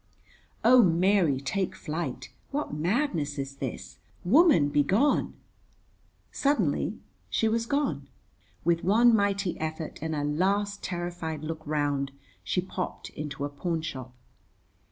Oh, 0.63 0.81
Mary, 0.81 1.39
take 1.39 1.75
flight. 1.75 2.31
What 2.49 2.73
madness 2.73 3.37
is 3.37 3.57
this? 3.57 3.99
Woman, 4.25 4.69
be 4.69 4.81
gone. 4.81 5.35
Suddenly 6.31 6.97
she 7.29 7.47
was 7.47 7.67
gone. 7.67 8.07
With 8.65 8.83
one 8.83 9.15
mighty 9.15 9.59
effort 9.59 9.99
and 10.01 10.15
a 10.15 10.23
last 10.23 10.81
terrified 10.81 11.43
look 11.43 11.61
round, 11.67 12.13
she 12.43 12.61
popped 12.61 13.11
into 13.11 13.45
a 13.45 13.49
pawnshop. 13.49 14.11